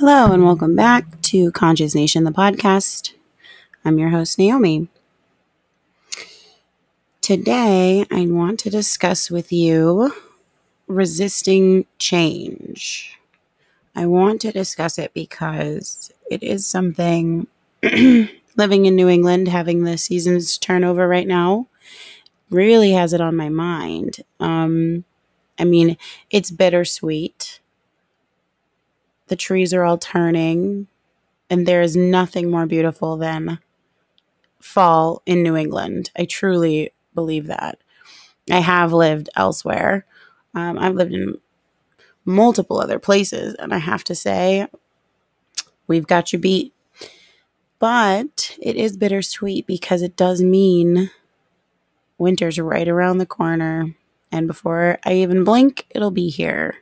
Hello, 0.00 0.32
and 0.32 0.42
welcome 0.42 0.74
back 0.74 1.20
to 1.20 1.52
Conscious 1.52 1.94
Nation, 1.94 2.24
the 2.24 2.30
podcast. 2.30 3.12
I'm 3.84 3.98
your 3.98 4.08
host, 4.08 4.38
Naomi. 4.38 4.88
Today, 7.20 8.06
I 8.10 8.24
want 8.24 8.58
to 8.60 8.70
discuss 8.70 9.30
with 9.30 9.52
you 9.52 10.14
resisting 10.86 11.84
change. 11.98 13.18
I 13.94 14.06
want 14.06 14.40
to 14.40 14.52
discuss 14.52 14.98
it 14.98 15.12
because 15.12 16.10
it 16.30 16.42
is 16.42 16.66
something 16.66 17.46
living 17.82 18.86
in 18.86 18.96
New 18.96 19.10
England, 19.10 19.48
having 19.48 19.84
the 19.84 19.98
seasons 19.98 20.56
turnover 20.56 21.06
right 21.06 21.26
now, 21.26 21.66
really 22.48 22.92
has 22.92 23.12
it 23.12 23.20
on 23.20 23.36
my 23.36 23.50
mind. 23.50 24.20
Um, 24.40 25.04
I 25.58 25.64
mean, 25.64 25.98
it's 26.30 26.50
bittersweet 26.50 27.59
the 29.30 29.36
trees 29.36 29.72
are 29.72 29.84
all 29.84 29.96
turning, 29.96 30.88
and 31.48 31.64
there 31.66 31.82
is 31.82 31.96
nothing 31.96 32.50
more 32.50 32.66
beautiful 32.66 33.16
than 33.16 33.60
fall 34.60 35.22
in 35.24 35.44
New 35.44 35.54
England. 35.54 36.10
I 36.18 36.24
truly 36.24 36.90
believe 37.14 37.46
that. 37.46 37.78
I 38.50 38.58
have 38.58 38.92
lived 38.92 39.30
elsewhere. 39.36 40.04
Um, 40.52 40.78
I've 40.78 40.96
lived 40.96 41.14
in 41.14 41.36
multiple 42.24 42.80
other 42.80 42.98
places, 42.98 43.54
and 43.54 43.72
I 43.72 43.78
have 43.78 44.02
to 44.04 44.16
say, 44.16 44.66
we've 45.86 46.08
got 46.08 46.32
you 46.32 46.38
beat. 46.40 46.74
But 47.78 48.56
it 48.60 48.74
is 48.74 48.96
bittersweet 48.96 49.64
because 49.64 50.02
it 50.02 50.16
does 50.16 50.42
mean 50.42 51.10
winter's 52.18 52.58
right 52.58 52.88
around 52.88 53.18
the 53.18 53.26
corner. 53.26 53.94
And 54.32 54.48
before 54.48 54.98
I 55.04 55.14
even 55.14 55.44
blink, 55.44 55.86
it'll 55.90 56.10
be 56.10 56.30
here. 56.30 56.78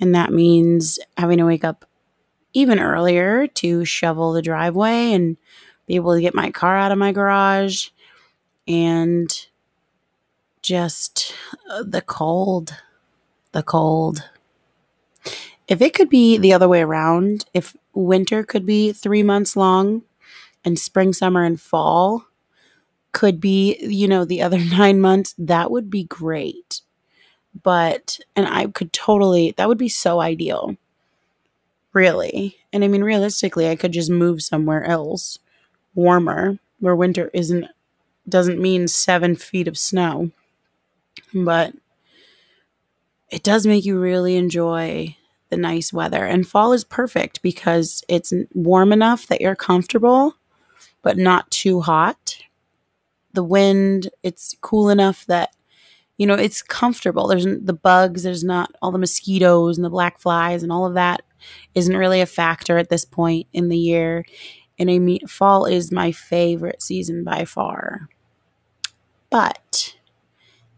And 0.00 0.14
that 0.14 0.32
means 0.32 0.98
having 1.16 1.38
to 1.38 1.46
wake 1.46 1.64
up 1.64 1.84
even 2.52 2.78
earlier 2.78 3.46
to 3.46 3.84
shovel 3.84 4.32
the 4.32 4.42
driveway 4.42 5.12
and 5.12 5.36
be 5.86 5.96
able 5.96 6.14
to 6.14 6.20
get 6.20 6.34
my 6.34 6.50
car 6.50 6.76
out 6.76 6.92
of 6.92 6.98
my 6.98 7.12
garage 7.12 7.88
and 8.66 9.46
just 10.62 11.34
uh, 11.70 11.82
the 11.86 12.02
cold. 12.02 12.74
The 13.52 13.62
cold. 13.62 14.28
If 15.66 15.82
it 15.82 15.94
could 15.94 16.08
be 16.08 16.38
the 16.38 16.52
other 16.52 16.68
way 16.68 16.82
around, 16.82 17.44
if 17.54 17.76
winter 17.94 18.42
could 18.42 18.64
be 18.64 18.92
three 18.92 19.22
months 19.22 19.56
long 19.56 20.02
and 20.64 20.78
spring, 20.78 21.12
summer, 21.12 21.44
and 21.44 21.60
fall 21.60 22.24
could 23.12 23.40
be, 23.40 23.76
you 23.80 24.06
know, 24.06 24.24
the 24.24 24.42
other 24.42 24.58
nine 24.64 25.00
months, 25.00 25.34
that 25.38 25.70
would 25.70 25.90
be 25.90 26.04
great 26.04 26.82
but 27.62 28.20
and 28.36 28.46
I 28.46 28.66
could 28.66 28.92
totally 28.92 29.54
that 29.56 29.68
would 29.68 29.78
be 29.78 29.88
so 29.88 30.20
ideal. 30.20 30.76
Really. 31.92 32.56
And 32.72 32.84
I 32.84 32.88
mean 32.88 33.02
realistically, 33.02 33.68
I 33.68 33.76
could 33.76 33.92
just 33.92 34.10
move 34.10 34.42
somewhere 34.42 34.84
else 34.84 35.38
warmer 35.94 36.58
where 36.80 36.94
winter 36.94 37.30
isn't 37.34 37.66
doesn't 38.28 38.60
mean 38.60 38.88
7 38.88 39.36
feet 39.36 39.68
of 39.68 39.78
snow. 39.78 40.30
But 41.34 41.74
it 43.30 43.42
does 43.42 43.66
make 43.66 43.84
you 43.84 43.98
really 43.98 44.36
enjoy 44.36 45.16
the 45.50 45.56
nice 45.56 45.92
weather. 45.92 46.24
And 46.24 46.46
fall 46.46 46.72
is 46.72 46.84
perfect 46.84 47.42
because 47.42 48.04
it's 48.08 48.32
warm 48.54 48.92
enough 48.92 49.26
that 49.26 49.40
you're 49.40 49.56
comfortable, 49.56 50.36
but 51.02 51.16
not 51.16 51.50
too 51.50 51.80
hot. 51.80 52.36
The 53.32 53.44
wind, 53.44 54.10
it's 54.22 54.56
cool 54.60 54.88
enough 54.88 55.26
that 55.26 55.50
you 56.18 56.26
know, 56.26 56.34
it's 56.34 56.62
comfortable. 56.62 57.28
There's 57.28 57.46
the 57.46 57.72
bugs, 57.72 58.24
there's 58.24 58.44
not 58.44 58.72
all 58.82 58.92
the 58.92 58.98
mosquitoes 58.98 59.78
and 59.78 59.84
the 59.84 59.90
black 59.90 60.18
flies 60.18 60.62
and 60.62 60.70
all 60.70 60.84
of 60.84 60.94
that 60.94 61.22
isn't 61.74 61.96
really 61.96 62.20
a 62.20 62.26
factor 62.26 62.76
at 62.76 62.90
this 62.90 63.04
point 63.04 63.46
in 63.52 63.68
the 63.68 63.78
year. 63.78 64.24
And 64.78 64.90
I 64.90 64.98
mean, 64.98 65.26
fall 65.26 65.64
is 65.64 65.90
my 65.92 66.12
favorite 66.12 66.82
season 66.82 67.24
by 67.24 67.44
far. 67.44 68.08
But 69.30 69.96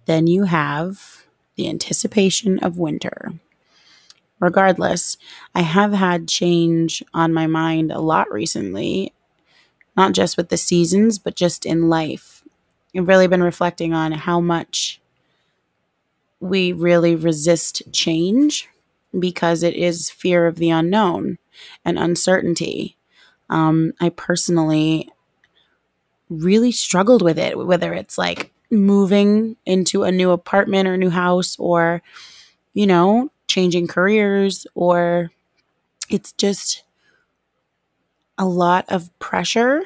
then 0.04 0.26
you 0.26 0.44
have 0.44 1.24
the 1.56 1.68
anticipation 1.68 2.58
of 2.58 2.78
winter. 2.78 3.32
Regardless, 4.40 5.16
I 5.54 5.62
have 5.62 5.92
had 5.92 6.28
change 6.28 7.02
on 7.12 7.34
my 7.34 7.46
mind 7.46 7.92
a 7.92 8.00
lot 8.00 8.30
recently, 8.30 9.12
not 9.96 10.12
just 10.12 10.36
with 10.36 10.48
the 10.48 10.56
seasons, 10.56 11.18
but 11.18 11.36
just 11.36 11.66
in 11.66 11.88
life. 11.88 12.42
I've 12.96 13.06
really 13.06 13.28
been 13.28 13.42
reflecting 13.42 13.92
on 13.94 14.12
how 14.12 14.40
much 14.40 14.99
we 16.40 16.72
really 16.72 17.14
resist 17.14 17.82
change 17.92 18.68
because 19.18 19.62
it 19.62 19.74
is 19.74 20.10
fear 20.10 20.46
of 20.46 20.56
the 20.56 20.70
unknown 20.70 21.38
and 21.84 21.98
uncertainty. 21.98 22.96
Um, 23.50 23.92
I 24.00 24.10
personally 24.10 25.10
really 26.28 26.72
struggled 26.72 27.22
with 27.22 27.38
it, 27.38 27.58
whether 27.58 27.92
it's 27.92 28.16
like 28.16 28.52
moving 28.70 29.56
into 29.66 30.04
a 30.04 30.12
new 30.12 30.30
apartment 30.30 30.88
or 30.88 30.96
new 30.96 31.10
house 31.10 31.56
or, 31.58 32.02
you 32.74 32.86
know, 32.86 33.30
changing 33.48 33.88
careers 33.88 34.66
or 34.74 35.30
it's 36.10 36.32
just 36.32 36.84
a 38.38 38.44
lot 38.44 38.84
of 38.88 39.16
pressure 39.18 39.82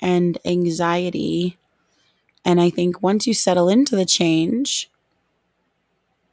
and 0.00 0.38
anxiety. 0.44 1.58
And 2.44 2.60
I 2.60 2.70
think 2.70 3.02
once 3.02 3.26
you 3.26 3.34
settle 3.34 3.68
into 3.68 3.96
the 3.96 4.06
change, 4.06 4.89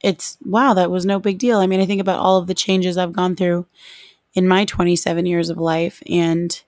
it's 0.02 0.38
wow, 0.44 0.74
that 0.74 0.90
was 0.90 1.06
no 1.06 1.18
big 1.18 1.38
deal. 1.38 1.58
I 1.58 1.66
mean, 1.66 1.80
I 1.80 1.86
think 1.86 2.00
about 2.00 2.20
all 2.20 2.38
of 2.38 2.46
the 2.46 2.54
changes 2.54 2.96
I've 2.96 3.12
gone 3.12 3.36
through 3.36 3.66
in 4.34 4.48
my 4.48 4.64
27 4.64 5.26
years 5.26 5.50
of 5.50 5.58
life 5.58 6.02
and 6.08 6.62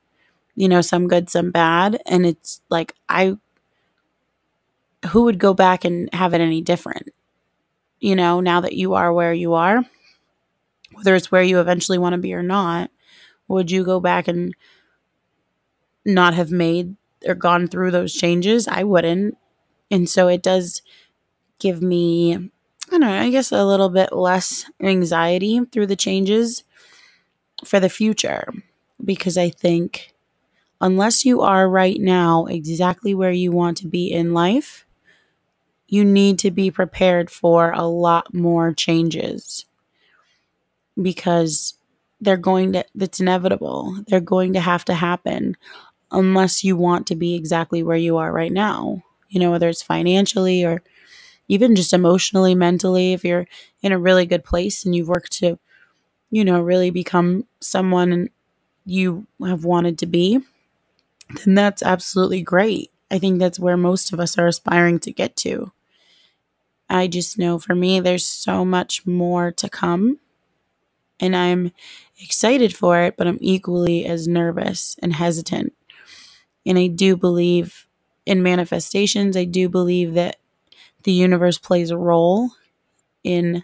you 0.56 0.68
know, 0.68 0.82
some 0.82 1.08
good, 1.08 1.30
some 1.30 1.50
bad, 1.50 2.02
and 2.06 2.26
it's 2.26 2.60
like 2.70 2.94
I 3.08 3.38
who 5.08 5.22
would 5.24 5.38
go 5.38 5.54
back 5.54 5.84
and 5.84 6.12
have 6.12 6.34
it 6.34 6.40
any 6.40 6.60
different? 6.60 7.08
You 8.00 8.16
know, 8.16 8.40
now 8.40 8.60
that 8.60 8.74
you 8.74 8.94
are 8.94 9.12
where 9.12 9.32
you 9.32 9.54
are, 9.54 9.84
whether 10.92 11.14
it's 11.14 11.30
where 11.30 11.42
you 11.42 11.60
eventually 11.60 11.98
want 11.98 12.14
to 12.14 12.18
be 12.18 12.34
or 12.34 12.42
not, 12.42 12.90
would 13.48 13.70
you 13.70 13.84
go 13.84 14.00
back 14.00 14.28
and 14.28 14.54
not 16.04 16.34
have 16.34 16.50
made 16.50 16.96
or 17.26 17.34
gone 17.34 17.66
through 17.66 17.90
those 17.90 18.14
changes? 18.14 18.66
I 18.66 18.84
wouldn't. 18.84 19.36
And 19.90 20.08
so 20.08 20.28
it 20.28 20.42
does 20.42 20.82
give 21.58 21.82
me 21.82 22.50
I 22.90 22.98
don't 22.98 23.00
know, 23.02 23.20
I 23.20 23.30
guess 23.30 23.52
a 23.52 23.64
little 23.64 23.88
bit 23.88 24.12
less 24.12 24.68
anxiety 24.82 25.60
through 25.70 25.86
the 25.86 25.96
changes 25.96 26.64
for 27.64 27.78
the 27.80 27.88
future 27.88 28.52
because 29.04 29.38
I 29.38 29.50
think 29.50 30.12
unless 30.80 31.24
you 31.24 31.42
are 31.42 31.68
right 31.68 32.00
now 32.00 32.46
exactly 32.46 33.14
where 33.14 33.30
you 33.32 33.52
want 33.52 33.76
to 33.78 33.88
be 33.88 34.12
in 34.12 34.34
life, 34.34 34.86
you 35.88 36.04
need 36.04 36.38
to 36.40 36.50
be 36.50 36.70
prepared 36.70 37.30
for 37.30 37.72
a 37.72 37.84
lot 37.86 38.32
more 38.34 38.72
changes 38.72 39.66
because 41.00 41.74
they're 42.20 42.36
going 42.36 42.72
to, 42.72 42.84
it's 42.98 43.20
inevitable. 43.20 44.02
They're 44.08 44.20
going 44.20 44.52
to 44.54 44.60
have 44.60 44.84
to 44.86 44.94
happen 44.94 45.56
unless 46.10 46.64
you 46.64 46.76
want 46.76 47.06
to 47.08 47.16
be 47.16 47.34
exactly 47.34 47.82
where 47.82 47.96
you 47.96 48.16
are 48.18 48.32
right 48.32 48.52
now, 48.52 49.02
you 49.28 49.40
know, 49.40 49.50
whether 49.50 49.68
it's 49.68 49.82
financially 49.82 50.64
or 50.64 50.82
even 51.50 51.74
just 51.74 51.92
emotionally, 51.92 52.54
mentally, 52.54 53.12
if 53.12 53.24
you're 53.24 53.46
in 53.82 53.90
a 53.90 53.98
really 53.98 54.24
good 54.24 54.44
place 54.44 54.84
and 54.84 54.94
you've 54.94 55.08
worked 55.08 55.32
to, 55.32 55.58
you 56.30 56.44
know, 56.44 56.60
really 56.60 56.90
become 56.90 57.44
someone 57.60 58.30
you 58.84 59.26
have 59.44 59.64
wanted 59.64 59.98
to 59.98 60.06
be, 60.06 60.38
then 61.44 61.56
that's 61.56 61.82
absolutely 61.82 62.40
great. 62.40 62.92
I 63.10 63.18
think 63.18 63.40
that's 63.40 63.58
where 63.58 63.76
most 63.76 64.12
of 64.12 64.20
us 64.20 64.38
are 64.38 64.46
aspiring 64.46 65.00
to 65.00 65.12
get 65.12 65.34
to. 65.38 65.72
I 66.88 67.08
just 67.08 67.36
know 67.36 67.58
for 67.58 67.74
me, 67.74 67.98
there's 67.98 68.26
so 68.26 68.64
much 68.64 69.04
more 69.04 69.50
to 69.52 69.68
come. 69.68 70.20
And 71.18 71.34
I'm 71.34 71.72
excited 72.20 72.76
for 72.76 73.00
it, 73.00 73.16
but 73.16 73.26
I'm 73.26 73.38
equally 73.40 74.06
as 74.06 74.28
nervous 74.28 74.96
and 75.02 75.14
hesitant. 75.14 75.72
And 76.64 76.78
I 76.78 76.86
do 76.86 77.16
believe 77.16 77.86
in 78.24 78.42
manifestations. 78.42 79.36
I 79.36 79.44
do 79.44 79.68
believe 79.68 80.14
that 80.14 80.39
the 81.04 81.12
universe 81.12 81.58
plays 81.58 81.90
a 81.90 81.96
role 81.98 82.50
in 83.24 83.62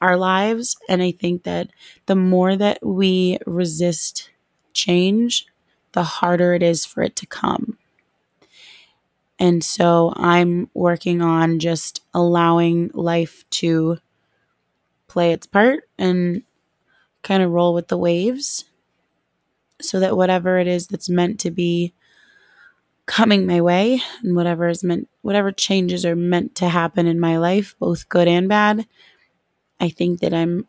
our 0.00 0.16
lives. 0.16 0.76
And 0.88 1.02
I 1.02 1.12
think 1.12 1.44
that 1.44 1.68
the 2.06 2.16
more 2.16 2.56
that 2.56 2.84
we 2.84 3.38
resist 3.46 4.30
change, 4.74 5.46
the 5.92 6.02
harder 6.04 6.54
it 6.54 6.62
is 6.62 6.84
for 6.84 7.02
it 7.02 7.16
to 7.16 7.26
come. 7.26 7.78
And 9.38 9.62
so 9.62 10.12
I'm 10.16 10.68
working 10.74 11.22
on 11.22 11.58
just 11.60 12.02
allowing 12.12 12.90
life 12.92 13.44
to 13.50 13.98
play 15.06 15.32
its 15.32 15.46
part 15.46 15.88
and 15.98 16.42
kind 17.22 17.42
of 17.42 17.50
roll 17.50 17.74
with 17.74 17.88
the 17.88 17.98
waves 17.98 18.64
so 19.80 20.00
that 20.00 20.16
whatever 20.16 20.58
it 20.58 20.66
is 20.66 20.88
that's 20.88 21.08
meant 21.08 21.38
to 21.40 21.50
be 21.50 21.92
coming 23.08 23.46
my 23.46 23.60
way 23.60 24.00
and 24.22 24.36
whatever 24.36 24.68
is 24.68 24.84
meant 24.84 25.08
whatever 25.22 25.52
changes 25.52 26.06
are 26.06 26.16
meant 26.16 26.54
to 26.54 26.68
happen 26.68 27.06
in 27.08 27.20
my 27.20 27.38
life 27.38 27.76
both 27.80 28.08
good 28.10 28.28
and 28.28 28.48
bad 28.48 28.86
i 29.80 29.88
think 29.88 30.20
that 30.20 30.34
i'm 30.34 30.66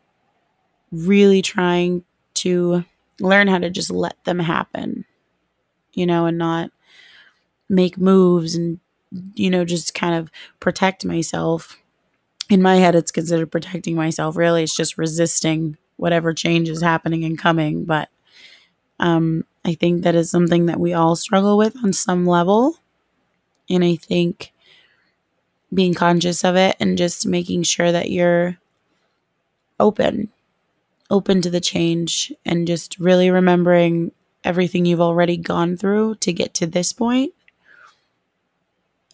really 0.92 1.42
trying 1.42 2.04
to 2.34 2.84
learn 3.20 3.48
how 3.48 3.58
to 3.58 3.70
just 3.70 3.90
let 3.90 4.22
them 4.24 4.38
happen, 4.38 5.04
you 5.94 6.06
know, 6.06 6.26
and 6.26 6.38
not 6.38 6.70
make 7.68 7.98
moves 7.98 8.54
and, 8.54 8.80
you 9.34 9.50
know, 9.50 9.64
just 9.64 9.94
kind 9.94 10.14
of 10.14 10.30
protect 10.60 11.04
myself. 11.04 11.76
In 12.50 12.62
my 12.62 12.76
head, 12.76 12.94
it's 12.94 13.12
considered 13.12 13.52
protecting 13.52 13.96
myself. 13.96 14.36
Really, 14.36 14.64
it's 14.64 14.76
just 14.76 14.98
resisting 14.98 15.76
whatever 15.96 16.34
change 16.34 16.68
is 16.68 16.82
happening 16.82 17.24
and 17.24 17.38
coming. 17.38 17.84
But 17.84 18.08
um, 19.00 19.44
I 19.70 19.74
think 19.74 20.02
that 20.02 20.16
is 20.16 20.28
something 20.28 20.66
that 20.66 20.80
we 20.80 20.92
all 20.92 21.14
struggle 21.14 21.56
with 21.56 21.76
on 21.84 21.92
some 21.92 22.26
level. 22.26 22.78
And 23.68 23.84
I 23.84 23.94
think 23.94 24.52
being 25.72 25.94
conscious 25.94 26.42
of 26.42 26.56
it 26.56 26.74
and 26.80 26.98
just 26.98 27.24
making 27.24 27.62
sure 27.62 27.92
that 27.92 28.10
you're 28.10 28.58
open, 29.78 30.28
open 31.08 31.40
to 31.42 31.50
the 31.50 31.60
change, 31.60 32.32
and 32.44 32.66
just 32.66 32.98
really 32.98 33.30
remembering 33.30 34.10
everything 34.42 34.86
you've 34.86 35.00
already 35.00 35.36
gone 35.36 35.76
through 35.76 36.16
to 36.16 36.32
get 36.32 36.52
to 36.54 36.66
this 36.66 36.92
point. 36.92 37.32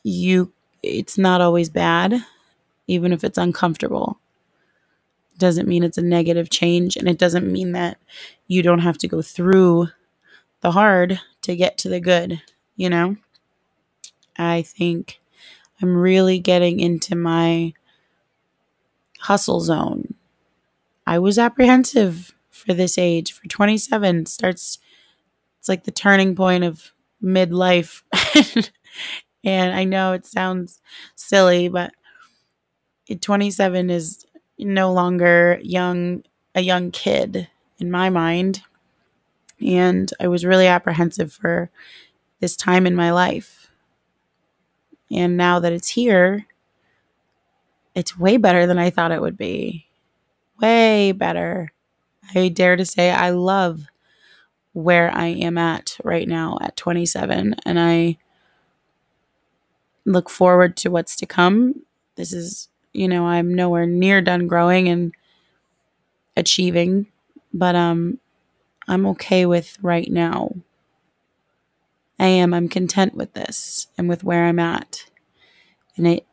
You, 0.02 0.52
it's 0.82 1.18
not 1.18 1.42
always 1.42 1.68
bad, 1.68 2.24
even 2.86 3.12
if 3.12 3.24
it's 3.24 3.36
uncomfortable. 3.36 4.18
Doesn't 5.36 5.68
mean 5.68 5.84
it's 5.84 5.98
a 5.98 6.02
negative 6.02 6.48
change, 6.48 6.96
and 6.96 7.08
it 7.08 7.18
doesn't 7.18 7.52
mean 7.52 7.72
that 7.72 7.98
you 8.46 8.62
don't 8.62 8.78
have 8.78 8.96
to 8.98 9.08
go 9.08 9.20
through 9.20 9.88
the 10.66 10.72
hard 10.72 11.20
to 11.42 11.54
get 11.54 11.78
to 11.78 11.88
the 11.88 12.00
good, 12.00 12.42
you 12.74 12.90
know? 12.90 13.14
I 14.36 14.62
think 14.62 15.20
I'm 15.80 15.96
really 15.96 16.40
getting 16.40 16.80
into 16.80 17.14
my 17.14 17.72
hustle 19.20 19.60
zone. 19.60 20.14
I 21.06 21.20
was 21.20 21.38
apprehensive 21.38 22.34
for 22.50 22.74
this 22.74 22.98
age. 22.98 23.30
For 23.30 23.46
27 23.46 24.26
starts 24.26 24.80
it's 25.60 25.68
like 25.68 25.84
the 25.84 25.92
turning 25.92 26.34
point 26.34 26.64
of 26.64 26.90
midlife. 27.22 28.02
and 29.44 29.72
I 29.72 29.84
know 29.84 30.14
it 30.14 30.26
sounds 30.26 30.80
silly, 31.14 31.68
but 31.68 31.92
27 33.20 33.88
is 33.88 34.26
no 34.58 34.92
longer 34.92 35.60
young 35.62 36.24
a 36.56 36.60
young 36.60 36.90
kid 36.90 37.46
in 37.78 37.88
my 37.88 38.10
mind. 38.10 38.62
And 39.64 40.10
I 40.20 40.28
was 40.28 40.44
really 40.44 40.66
apprehensive 40.66 41.32
for 41.32 41.70
this 42.40 42.56
time 42.56 42.86
in 42.86 42.94
my 42.94 43.10
life. 43.10 43.70
And 45.10 45.36
now 45.36 45.60
that 45.60 45.72
it's 45.72 45.88
here, 45.88 46.46
it's 47.94 48.18
way 48.18 48.36
better 48.36 48.66
than 48.66 48.78
I 48.78 48.90
thought 48.90 49.12
it 49.12 49.20
would 49.22 49.36
be. 49.36 49.86
Way 50.60 51.12
better. 51.12 51.72
I 52.34 52.48
dare 52.48 52.76
to 52.76 52.84
say 52.84 53.10
I 53.10 53.30
love 53.30 53.86
where 54.72 55.10
I 55.10 55.26
am 55.28 55.56
at 55.56 55.96
right 56.04 56.28
now 56.28 56.58
at 56.60 56.76
27 56.76 57.54
and 57.64 57.80
I 57.80 58.18
look 60.04 60.28
forward 60.28 60.76
to 60.78 60.90
what's 60.90 61.16
to 61.16 61.26
come. 61.26 61.82
This 62.16 62.32
is, 62.32 62.68
you 62.92 63.08
know, 63.08 63.26
I'm 63.26 63.54
nowhere 63.54 63.86
near 63.86 64.20
done 64.20 64.46
growing 64.46 64.88
and 64.88 65.12
achieving, 66.36 67.06
but 67.52 67.74
um 67.74 68.18
I'm 68.88 69.06
okay 69.06 69.46
with 69.46 69.78
right 69.82 70.10
now. 70.10 70.52
I 72.18 72.26
am. 72.26 72.54
I'm 72.54 72.68
content 72.68 73.14
with 73.14 73.34
this 73.34 73.88
and 73.98 74.08
with 74.08 74.24
where 74.24 74.44
I'm 74.44 74.58
at. 74.58 75.04
And 75.96 76.06
it 76.06 76.26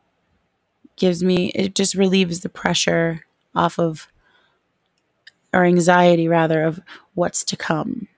gives 0.96 1.22
me, 1.22 1.50
it 1.50 1.74
just 1.74 1.94
relieves 1.94 2.40
the 2.40 2.48
pressure 2.48 3.24
off 3.54 3.78
of, 3.78 4.08
or 5.52 5.64
anxiety 5.64 6.28
rather, 6.28 6.64
of 6.64 6.80
what's 7.14 7.44
to 7.44 7.56
come. 7.56 8.08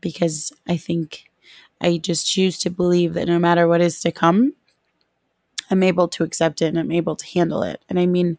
Because 0.00 0.52
I 0.68 0.76
think 0.76 1.30
I 1.80 1.98
just 1.98 2.26
choose 2.26 2.58
to 2.60 2.70
believe 2.70 3.14
that 3.14 3.28
no 3.28 3.38
matter 3.38 3.68
what 3.68 3.80
is 3.80 4.00
to 4.02 4.12
come, 4.12 4.54
I'm 5.70 5.82
able 5.82 6.08
to 6.08 6.24
accept 6.24 6.62
it 6.62 6.66
and 6.66 6.78
I'm 6.78 6.92
able 6.92 7.16
to 7.16 7.26
handle 7.26 7.62
it. 7.62 7.82
And 7.88 7.98
I 7.98 8.06
mean, 8.06 8.38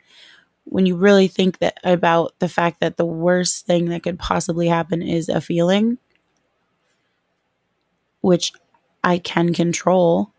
when 0.66 0.86
you 0.86 0.96
really 0.96 1.28
think 1.28 1.60
that 1.60 1.78
about 1.84 2.34
the 2.40 2.50
fact 2.50 2.80
that 2.80 2.98
the 2.98 3.06
worst 3.06 3.66
thing 3.66 3.90
that 3.90 4.04
could 4.04 4.19
possibly 4.19 4.68
happen 4.68 5.02
is 5.02 5.30
a 5.30 5.42
feeling 5.42 5.98
which 8.22 8.54
I 9.04 9.18
can 9.18 9.54
control 9.54 10.31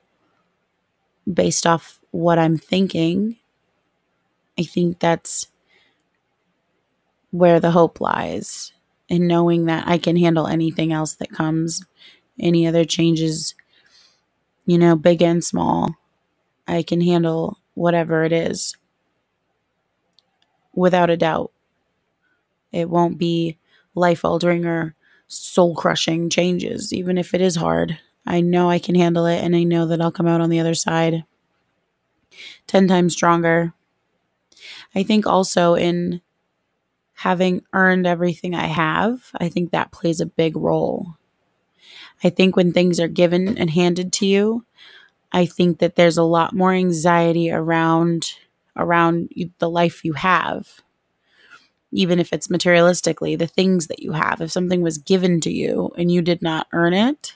based 1.33 1.67
off 1.67 2.01
what 2.11 2.39
I'm 2.39 2.57
thinking, 2.57 3.37
I 4.59 4.63
think 4.63 5.01
that's 5.01 5.49
where 7.31 7.59
the 7.59 7.71
hope 7.71 8.01
lies 8.01 8.73
in 9.09 9.27
knowing 9.27 9.67
that 9.67 9.87
I 9.87 9.99
can 9.99 10.17
handle 10.17 10.47
anything 10.47 10.93
else 10.93 11.15
that 11.15 11.33
comes, 11.33 11.85
any 12.39 12.67
other 12.67 12.85
changes, 12.85 13.55
you 14.67 14.79
know, 14.79 14.95
big 14.95 15.23
and 15.23 15.43
small. 15.43 15.97
I 16.69 16.83
can 16.83 17.01
handle 17.01 17.59
whatever 17.75 18.25
it 18.25 18.33
is 18.33 18.77
without 20.75 21.11
a 21.11 21.17
doubt. 21.17 21.53
It 22.73 22.89
won't 22.89 23.19
be 23.19 23.59
life 23.95 24.25
altering 24.25 24.65
or 24.65 24.95
soul 25.29 25.75
crushing 25.75 26.31
changes, 26.31 26.93
even 26.93 27.19
if 27.19 27.35
it 27.35 27.41
is 27.41 27.57
hard. 27.57 27.99
I 28.27 28.41
know 28.41 28.71
I 28.71 28.79
can 28.79 28.95
handle 28.95 29.27
it 29.27 29.43
and 29.43 29.55
I 29.57 29.63
know 29.65 29.87
that 29.87 30.01
I'll 30.01 30.13
come 30.13 30.27
out 30.29 30.41
on 30.41 30.51
the 30.51 30.61
other 30.61 30.75
side 30.75 31.25
10 32.67 32.89
times 32.89 33.13
stronger. 33.13 33.75
I 34.95 35.03
think 35.03 35.27
also 35.27 35.75
in 35.75 36.21
having 37.15 37.63
earned 37.73 38.07
everything 38.07 38.55
I 38.55 38.67
have, 38.67 39.31
I 39.39 39.49
think 39.49 39.71
that 39.71 39.93
plays 39.93 40.21
a 40.21 40.27
big 40.27 40.57
role. 40.57 41.17
I 42.25 42.31
think 42.31 42.57
when 42.57 42.73
things 42.73 43.01
are 43.01 43.09
given 43.09 43.59
and 43.59 43.71
handed 43.71 44.13
to 44.15 44.27
you, 44.27 44.65
I 45.33 45.47
think 45.47 45.79
that 45.79 45.97
there's 45.97 46.19
a 46.19 46.23
lot 46.23 46.55
more 46.55 46.73
anxiety 46.73 47.51
around 47.51 48.35
around 48.77 49.31
the 49.59 49.71
life 49.71 50.05
you 50.05 50.15
have 50.15 50.69
even 51.93 52.19
if 52.19 52.33
it's 52.33 52.49
materialistically, 52.49 53.39
the 53.39 53.47
things 53.47 53.87
that 53.89 54.01
you 54.03 54.13
have. 54.13 54.41
If 54.41 54.51
something 54.53 54.83
was 54.83 54.99
given 54.99 55.41
to 55.43 55.53
you 55.53 55.93
and 55.97 56.11
you 56.11 56.23
did 56.23 56.43
not 56.43 56.67
earn 56.73 56.95
it, 56.95 57.35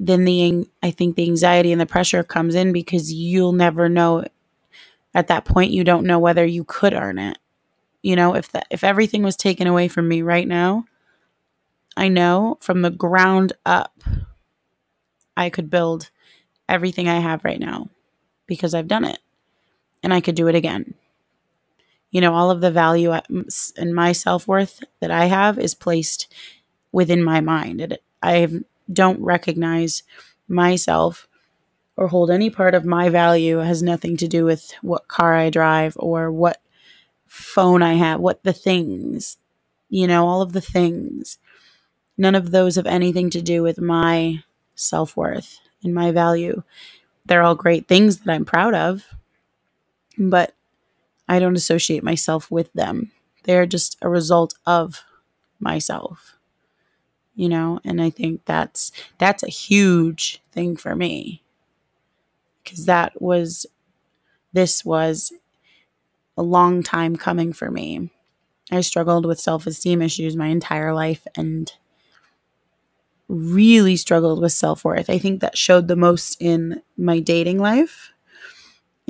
then 0.00 0.24
the 0.24 0.68
I 0.82 0.90
think 0.90 1.16
the 1.16 1.24
anxiety 1.24 1.72
and 1.72 1.80
the 1.80 1.86
pressure 1.86 2.22
comes 2.24 2.54
in 2.54 2.72
because 2.72 3.12
you'll 3.12 3.52
never 3.52 3.88
know 3.88 4.24
at 5.14 5.28
that 5.28 5.44
point 5.44 5.72
you 5.72 5.84
don't 5.84 6.06
know 6.06 6.18
whether 6.18 6.44
you 6.46 6.64
could 6.64 6.94
earn 6.94 7.18
it. 7.18 7.38
You 8.02 8.16
know, 8.16 8.34
if 8.34 8.52
that 8.52 8.66
if 8.70 8.84
everything 8.84 9.22
was 9.22 9.36
taken 9.36 9.66
away 9.66 9.88
from 9.88 10.08
me 10.08 10.22
right 10.22 10.48
now, 10.48 10.86
I 11.96 12.08
know 12.08 12.58
from 12.60 12.82
the 12.82 12.90
ground 12.90 13.54
up 13.66 14.02
I 15.36 15.50
could 15.50 15.70
build 15.70 16.10
everything 16.68 17.08
I 17.08 17.20
have 17.20 17.44
right 17.44 17.60
now 17.60 17.90
because 18.46 18.74
I've 18.74 18.88
done 18.88 19.04
it 19.04 19.18
and 20.02 20.12
I 20.14 20.20
could 20.20 20.34
do 20.34 20.48
it 20.48 20.54
again 20.54 20.94
you 22.10 22.20
know, 22.20 22.34
all 22.34 22.50
of 22.50 22.60
the 22.60 22.70
value 22.70 23.12
and 23.12 23.94
my 23.94 24.12
self 24.12 24.48
worth 24.48 24.82
that 25.00 25.10
I 25.10 25.26
have 25.26 25.58
is 25.58 25.74
placed 25.74 26.32
within 26.92 27.22
my 27.22 27.40
mind. 27.40 27.98
I 28.22 28.48
don't 28.92 29.20
recognize 29.20 30.02
myself 30.48 31.28
or 31.96 32.08
hold 32.08 32.30
any 32.30 32.50
part 32.50 32.74
of 32.74 32.84
my 32.84 33.08
value 33.08 33.60
it 33.60 33.66
has 33.66 33.82
nothing 33.82 34.16
to 34.16 34.26
do 34.26 34.44
with 34.44 34.72
what 34.82 35.06
car 35.06 35.36
I 35.36 35.50
drive 35.50 35.96
or 35.98 36.32
what 36.32 36.60
phone 37.26 37.82
I 37.82 37.94
have, 37.94 38.20
what 38.20 38.42
the 38.42 38.52
things, 38.52 39.36
you 39.88 40.06
know, 40.06 40.26
all 40.26 40.42
of 40.42 40.52
the 40.52 40.60
things. 40.60 41.38
None 42.18 42.34
of 42.34 42.50
those 42.50 42.76
have 42.76 42.86
anything 42.86 43.30
to 43.30 43.42
do 43.42 43.62
with 43.62 43.80
my 43.80 44.42
self 44.74 45.16
worth 45.16 45.60
and 45.84 45.94
my 45.94 46.10
value. 46.10 46.62
They're 47.24 47.42
all 47.42 47.54
great 47.54 47.86
things 47.86 48.20
that 48.20 48.32
I'm 48.32 48.44
proud 48.44 48.74
of, 48.74 49.06
but 50.28 50.54
I 51.28 51.38
don't 51.38 51.56
associate 51.56 52.04
myself 52.04 52.50
with 52.50 52.72
them. 52.72 53.10
They're 53.44 53.66
just 53.66 53.96
a 54.02 54.08
result 54.08 54.54
of 54.66 55.02
myself. 55.58 56.36
You 57.34 57.48
know, 57.48 57.80
and 57.84 58.02
I 58.02 58.10
think 58.10 58.44
that's 58.44 58.92
that's 59.18 59.42
a 59.42 59.48
huge 59.48 60.42
thing 60.52 60.76
for 60.76 60.94
me. 60.94 61.42
Cuz 62.66 62.84
that 62.84 63.20
was 63.20 63.66
this 64.52 64.84
was 64.84 65.32
a 66.36 66.42
long 66.42 66.82
time 66.82 67.16
coming 67.16 67.52
for 67.52 67.70
me. 67.70 68.10
I 68.70 68.82
struggled 68.82 69.26
with 69.26 69.40
self-esteem 69.40 70.02
issues 70.02 70.36
my 70.36 70.46
entire 70.48 70.92
life 70.92 71.26
and 71.34 71.72
really 73.28 73.96
struggled 73.96 74.40
with 74.40 74.52
self-worth. 74.52 75.08
I 75.08 75.18
think 75.18 75.40
that 75.40 75.56
showed 75.56 75.88
the 75.88 75.96
most 75.96 76.36
in 76.40 76.82
my 76.96 77.20
dating 77.20 77.58
life, 77.58 78.10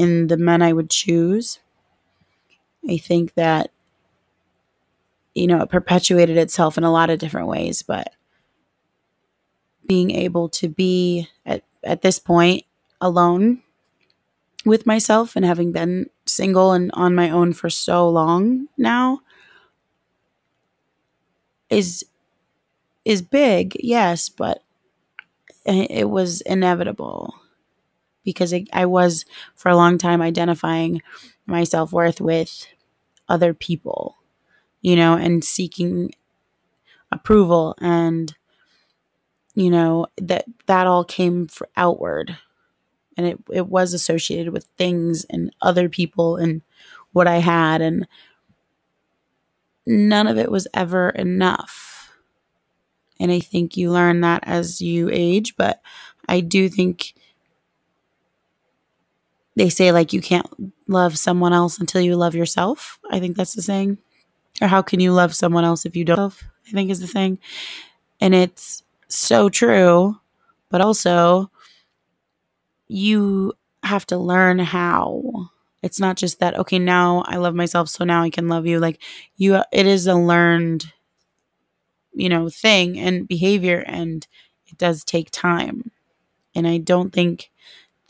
in 0.00 0.28
the 0.28 0.38
men 0.38 0.62
I 0.62 0.73
would 0.73 0.88
choose. 0.88 1.59
I 2.88 2.97
think 2.97 3.35
that, 3.35 3.71
you 5.35 5.47
know, 5.47 5.61
it 5.61 5.69
perpetuated 5.71 6.37
itself 6.37 6.78
in 6.78 6.85
a 6.85 6.90
lot 6.92 7.11
of 7.11 7.19
different 7.19 7.49
ways, 7.49 7.83
but 7.83 8.12
being 9.87 10.11
able 10.11 10.49
to 10.49 10.69
be 10.69 11.28
at, 11.47 11.62
at 11.85 12.02
this 12.02 12.19
point 12.19 12.64
alone 13.00 13.62
with 14.64 14.87
myself 14.87 15.37
and 15.37 15.45
having 15.45 15.73
been 15.73 16.09
single 16.26 16.73
and 16.73 16.90
on 16.95 17.14
my 17.14 17.30
own 17.30 17.52
for 17.52 17.71
so 17.71 18.09
long 18.09 18.69
now 18.76 19.21
is 21.71 22.04
is 23.04 23.23
big, 23.23 23.76
yes, 23.80 24.28
but 24.28 24.62
it 25.64 26.09
was 26.11 26.40
inevitable 26.42 27.35
because 28.30 28.52
it, 28.52 28.68
I 28.72 28.87
was 28.87 29.25
for 29.54 29.68
a 29.68 29.76
long 29.76 29.99
time 29.99 30.22
identifying 30.22 31.02
my 31.46 31.64
self 31.64 31.92
worth 31.92 32.20
with 32.20 32.66
other 33.28 33.54
people, 33.54 34.16
you 34.82 34.96
know, 34.96 35.14
and 35.16 35.44
seeking 35.44 36.12
approval 37.12 37.75
and 37.80 38.34
you 39.54 39.70
know 39.70 40.06
that 40.18 40.44
that 40.66 40.87
all 40.87 41.04
came 41.04 41.49
outward. 41.76 42.37
And 43.16 43.26
it, 43.26 43.38
it 43.52 43.66
was 43.68 43.92
associated 43.92 44.52
with 44.52 44.64
things 44.78 45.26
and 45.28 45.54
other 45.60 45.88
people 45.90 46.37
and 46.37 46.62
what 47.12 47.26
i 47.26 47.37
had 47.38 47.82
and 47.82 48.06
none 49.87 50.26
of 50.26 50.38
it 50.38 50.50
was 50.50 50.68
ever 50.75 51.10
enough. 51.10 52.12
And 53.18 53.30
i 53.30 53.38
think 53.40 53.76
you 53.76 53.90
learn 53.90 54.22
that 54.22 54.42
as 54.44 54.80
you 54.80 55.10
age 55.12 55.56
but 55.56 55.82
i 56.28 56.40
do 56.40 56.68
think 56.68 57.12
they 59.57 59.69
say 59.69 59.92
like 59.92 60.12
you 60.12 60.21
can't 60.21 60.47
love 60.88 61.19
someone 61.19 61.52
else 61.52 61.78
until 61.78 62.00
you 62.00 62.16
love 62.16 62.35
yourself. 62.35 62.99
I 63.11 63.21
think 63.21 63.37
that's 63.37 63.54
the 63.54 63.62
saying. 63.62 63.99
Or 64.61 64.69
how 64.69 64.83
can 64.83 65.00
you 65.00 65.12
love 65.12 65.35
someone 65.35 65.64
else 65.64 65.87
if 65.87 65.97
you 65.97 66.04
don't 66.04 66.19
love? 66.19 66.42
I 66.69 66.73
think 66.73 66.90
is 66.90 67.00
the 67.00 67.07
thing. 67.07 67.38
And 68.21 68.35
it's 68.35 68.83
so 69.09 69.49
true, 69.49 70.19
but 70.71 70.80
also 70.80 71.50
you 72.88 73.52
have 73.83 74.07
to 74.07 74.16
learn 74.16 74.59
how. 74.59 75.49
It's 75.83 75.99
not 76.00 76.16
just 76.19 76.40
that 76.40 76.59
okay, 76.59 76.78
now 76.78 77.25
I 77.26 77.37
love 77.37 77.54
myself 77.54 77.88
so 77.88 78.04
now 78.04 78.23
I 78.23 78.30
can 78.30 78.49
love 78.49 78.66
you. 78.66 78.78
Like 78.78 79.02
you 79.37 79.62
it 79.73 79.87
is 79.87 80.07
a 80.07 80.14
learned 80.14 80.92
you 82.12 82.28
know 82.28 82.49
thing 82.49 82.99
and 82.99 83.26
behavior 83.28 83.85
and 83.87 84.26
it 84.66 84.78
does 84.78 85.04
take 85.04 85.30
time. 85.30 85.90
And 86.54 86.66
I 86.66 86.78
don't 86.78 87.12
think 87.12 87.50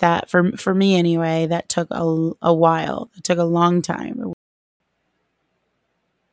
that 0.01 0.29
for 0.29 0.53
for 0.53 0.75
me 0.75 0.97
anyway 0.97 1.47
that 1.47 1.69
took 1.69 1.89
a, 1.91 2.33
a 2.43 2.55
while. 2.55 3.11
It 3.17 3.25
took 3.25 3.39
a 3.39 3.45
long 3.45 3.83
time 3.83 4.33